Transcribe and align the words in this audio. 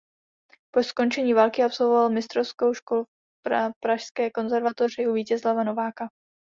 Po 0.71 0.83
skončení 0.83 1.33
války 1.33 1.63
absolvoval 1.63 2.09
mistrovskou 2.09 2.73
školu 2.73 3.05
na 3.49 3.71
Pražské 3.83 4.29
konzervatoři 4.31 5.07
u 5.07 5.13
Vítězslava 5.13 5.63
Nováka. 5.63 6.09